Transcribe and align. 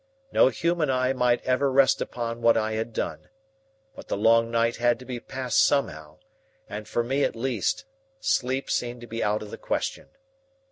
No 0.31 0.47
human 0.47 0.89
eye 0.89 1.13
might 1.13 1.43
ever 1.43 1.71
rest 1.71 2.01
upon 2.01 2.41
what 2.41 2.57
I 2.57 2.71
had 2.71 2.91
done. 2.91 3.29
But 3.95 4.07
the 4.07 4.17
long 4.17 4.49
night 4.49 4.77
had 4.77 4.97
to 4.97 5.05
be 5.05 5.19
passed 5.19 5.63
somehow, 5.63 6.17
and 6.67 6.87
for 6.87 7.03
me 7.03 7.23
at 7.23 7.35
least, 7.35 7.85
sleep 8.19 8.67
seemed 8.71 9.01
to 9.01 9.05
be 9.07 9.23
out 9.23 9.43
of 9.43 9.51
the 9.51 9.59
question. 9.59 10.07